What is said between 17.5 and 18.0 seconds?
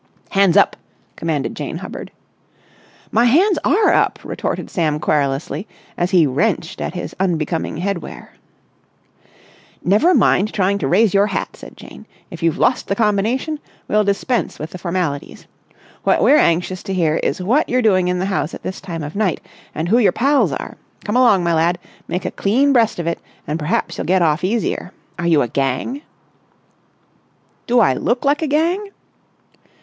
you're